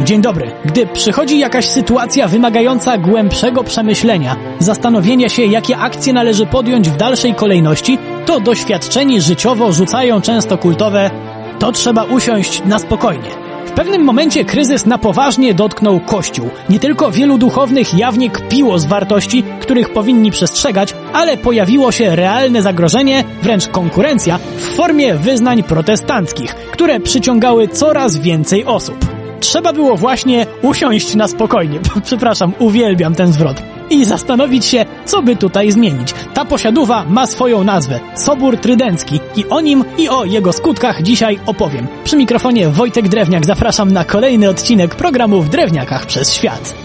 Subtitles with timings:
[0.00, 0.50] Dzień dobry.
[0.64, 7.34] Gdy przychodzi jakaś sytuacja wymagająca głębszego przemyślenia, zastanowienia się, jakie akcje należy podjąć w dalszej
[7.34, 11.10] kolejności, to doświadczeni życiowo rzucają często kultowe
[11.62, 13.28] to trzeba usiąść na spokojnie.
[13.66, 16.50] W pewnym momencie kryzys na poważnie dotknął Kościół.
[16.68, 22.62] Nie tylko wielu duchownych jawnie kpiło z wartości, których powinni przestrzegać, ale pojawiło się realne
[22.62, 29.21] zagrożenie, wręcz konkurencja, w formie wyznań protestanckich, które przyciągały coraz więcej osób.
[29.42, 31.80] Trzeba było właśnie usiąść na spokojnie.
[32.04, 33.62] Przepraszam, uwielbiam ten zwrot.
[33.90, 36.14] I zastanowić się, co by tutaj zmienić.
[36.34, 41.38] Ta posiadówa ma swoją nazwę Sobór Trydencki i o nim i o jego skutkach dzisiaj
[41.46, 41.86] opowiem.
[42.04, 46.81] Przy mikrofonie Wojtek Drewniak zapraszam na kolejny odcinek programu w Drewniakach przez świat.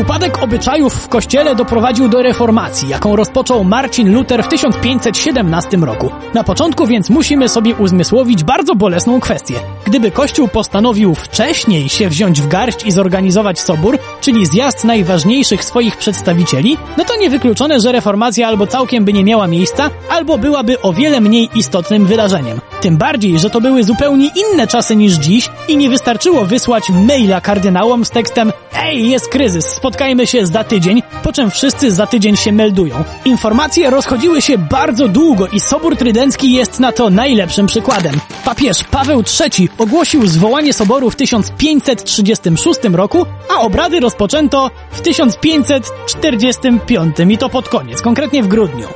[0.00, 6.10] Upadek obyczajów w kościele doprowadził do reformacji, jaką rozpoczął Marcin Luther w 1517 roku.
[6.34, 9.54] Na początku więc musimy sobie uzmysłowić bardzo bolesną kwestię.
[9.86, 15.96] Gdyby Kościół postanowił wcześniej się wziąć w garść i zorganizować sobór, czyli zjazd najważniejszych swoich
[15.96, 20.92] przedstawicieli, no to niewykluczone, że reformacja albo całkiem by nie miała miejsca, albo byłaby o
[20.92, 22.60] wiele mniej istotnym wydarzeniem.
[22.80, 27.40] Tym bardziej, że to były zupełnie inne czasy niż dziś i nie wystarczyło wysłać maila
[27.40, 32.36] kardynałom z tekstem Ej, jest kryzys, spotkajmy się za tydzień, po czym wszyscy za tydzień
[32.36, 33.04] się meldują.
[33.24, 38.20] Informacje rozchodziły się bardzo długo i Sobór Trydencki jest na to najlepszym przykładem.
[38.44, 47.38] Papież Paweł III ogłosił zwołanie soboru w 1536 roku, a obrady rozpoczęto w 1545 i
[47.38, 48.88] to pod koniec, konkretnie w grudniu.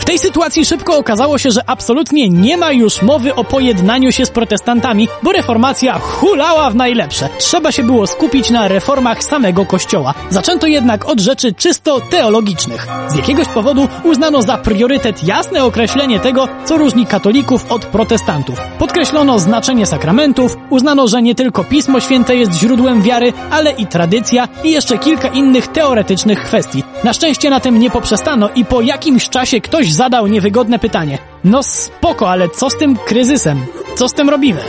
[0.00, 4.26] W tej sytuacji szybko okazało się, że absolutnie nie ma już mowy o pojednaniu się
[4.26, 7.28] z protestantami, bo reformacja hulała w najlepsze.
[7.38, 10.14] Trzeba się było skupić na reformach samego kościoła.
[10.30, 12.86] Zaczęto jednak od rzeczy czysto teologicznych.
[13.08, 18.60] Z jakiegoś powodu uznano za priorytet jasne określenie tego, co różni katolików od protestantów.
[18.78, 24.48] Podkreślono znaczenie sakramentów, uznano, że nie tylko Pismo Święte jest źródłem wiary, ale i tradycja
[24.64, 26.82] i jeszcze kilka innych teoretycznych kwestii.
[27.04, 31.18] Na szczęście na tym nie poprzestano i po jakimś czasie ktoś zadał niewygodne pytanie.
[31.44, 33.60] No spoko, ale co z tym kryzysem?
[33.96, 34.60] Co z tym robimy?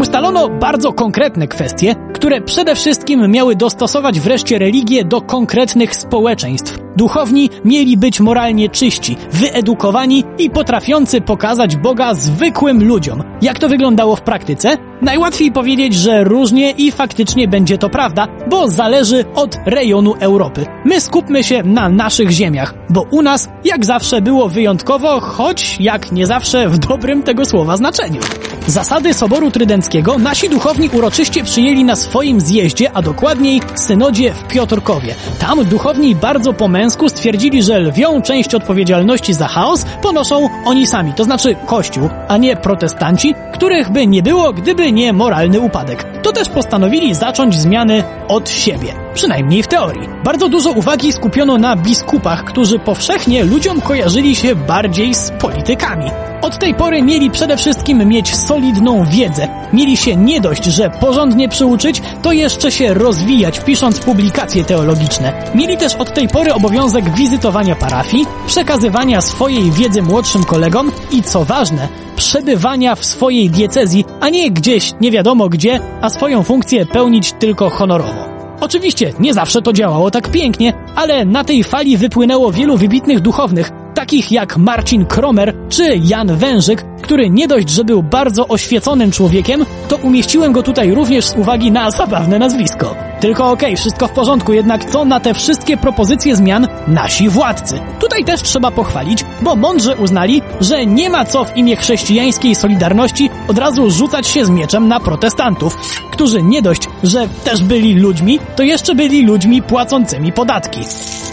[0.00, 6.78] Ustalono bardzo konkretne kwestie, które przede wszystkim miały dostosować wreszcie religię do konkretnych społeczeństw.
[6.96, 13.23] Duchowni mieli być moralnie czyści, wyedukowani i potrafiący pokazać Boga zwykłym ludziom.
[13.44, 14.76] Jak to wyglądało w praktyce?
[15.02, 20.66] Najłatwiej powiedzieć, że różnie i faktycznie będzie to prawda, bo zależy od rejonu Europy.
[20.84, 26.12] My skupmy się na naszych ziemiach, bo u nas jak zawsze było wyjątkowo, choć jak
[26.12, 28.20] nie zawsze w dobrym tego słowa znaczeniu.
[28.66, 35.14] Zasady Soboru Trydenckiego nasi duchowni uroczyście przyjęli na swoim zjeździe, a dokładniej synodzie w Piotrkowie.
[35.38, 41.12] Tam duchowni bardzo po męsku stwierdzili, że lwią część odpowiedzialności za chaos ponoszą oni sami,
[41.12, 46.04] to znaczy Kościół, a nie protestanci, których by nie było, gdyby nie moralny upadek.
[46.22, 49.03] To też postanowili zacząć zmiany od siebie.
[49.14, 50.08] Przynajmniej w teorii.
[50.24, 56.10] Bardzo dużo uwagi skupiono na biskupach, którzy powszechnie ludziom kojarzyli się bardziej z politykami.
[56.42, 59.48] Od tej pory mieli przede wszystkim mieć solidną wiedzę.
[59.72, 65.32] Mieli się nie dość, że porządnie przyuczyć, to jeszcze się rozwijać, pisząc publikacje teologiczne.
[65.54, 71.44] Mieli też od tej pory obowiązek wizytowania parafii, przekazywania swojej wiedzy młodszym kolegom i co
[71.44, 77.32] ważne, przebywania w swojej diecezji, a nie gdzieś nie wiadomo gdzie, a swoją funkcję pełnić
[77.32, 78.33] tylko honorowo.
[78.64, 83.70] Oczywiście nie zawsze to działało tak pięknie, ale na tej fali wypłynęło wielu wybitnych duchownych,
[83.94, 89.66] takich jak Marcin Kromer czy Jan Wężyk, który nie dość, że był bardzo oświeconym człowiekiem,
[89.88, 93.13] to umieściłem go tutaj również z uwagi na zabawne nazwisko.
[93.24, 97.80] Tylko okej, okay, wszystko w porządku, jednak co na te wszystkie propozycje zmian nasi władcy?
[98.00, 103.30] Tutaj też trzeba pochwalić, bo mądrze uznali, że nie ma co w imię chrześcijańskiej solidarności
[103.48, 105.76] od razu rzucać się z mieczem na protestantów,
[106.10, 110.80] którzy nie dość, że też byli ludźmi, to jeszcze byli ludźmi płacącymi podatki.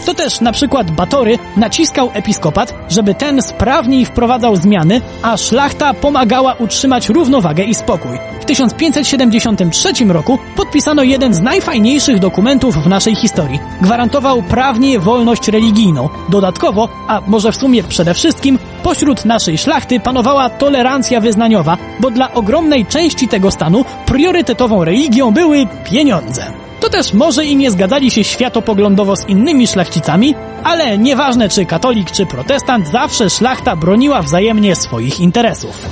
[0.06, 6.54] To też na przykład Batory naciskał episkopat, żeby ten sprawniej wprowadzał zmiany, a szlachta pomagała
[6.54, 8.18] utrzymać równowagę i spokój.
[8.42, 13.60] W 1573 roku podpisano jeden z najfajniejszych dokumentów w naszej historii.
[13.80, 16.08] Gwarantował prawnie wolność religijną.
[16.28, 22.34] Dodatkowo, a może w sumie przede wszystkim, pośród naszej szlachty panowała tolerancja wyznaniowa, bo dla
[22.34, 26.52] ogromnej części tego stanu priorytetową religią były pieniądze.
[26.80, 30.34] To też może i nie zgadzali się światopoglądowo z innymi szlachcicami,
[30.64, 35.88] ale nieważne czy katolik czy protestant, zawsze szlachta broniła wzajemnie swoich interesów.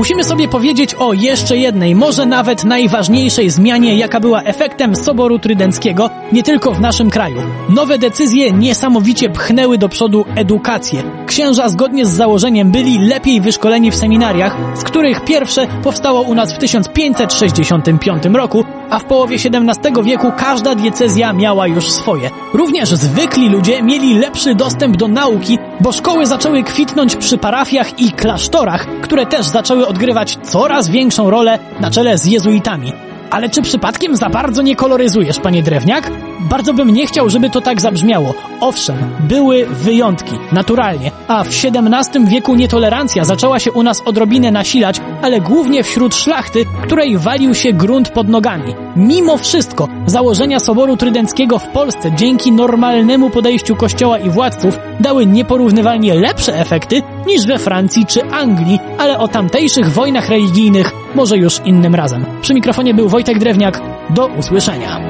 [0.00, 6.10] Musimy sobie powiedzieć o jeszcze jednej, może nawet najważniejszej zmianie, jaka była efektem Soboru Trydenckiego,
[6.32, 7.42] nie tylko w naszym kraju.
[7.68, 11.02] Nowe decyzje niesamowicie pchnęły do przodu edukację.
[11.26, 16.52] Księża zgodnie z założeniem byli lepiej wyszkoleni w seminariach, z których pierwsze powstało u nas
[16.52, 22.30] w 1565 roku, a w połowie XVII wieku każda diecezja miała już swoje.
[22.54, 28.12] Również zwykli ludzie mieli lepszy dostęp do nauki, bo szkoły zaczęły kwitnąć przy parafiach i
[28.12, 32.92] klasztorach, które też zaczęły odgrywać coraz większą rolę na czele z jezuitami.
[33.30, 36.10] Ale czy przypadkiem za bardzo nie koloryzujesz, panie drewniak?
[36.40, 38.34] Bardzo bym nie chciał, żeby to tak zabrzmiało.
[38.60, 45.00] Owszem, były wyjątki, naturalnie, a w XVII wieku nietolerancja zaczęła się u nas odrobinę nasilać,
[45.22, 48.74] ale głównie wśród szlachty, której walił się grunt pod nogami.
[48.96, 56.14] Mimo wszystko, założenia Soboru Trydenckiego w Polsce dzięki normalnemu podejściu kościoła i władców dały nieporównywalnie
[56.14, 61.94] lepsze efekty niż we Francji czy Anglii, ale o tamtejszych wojnach religijnych może już innym
[61.94, 62.24] razem.
[62.42, 63.82] Przy mikrofonie był Wojtek Drewniak.
[64.10, 65.09] Do usłyszenia.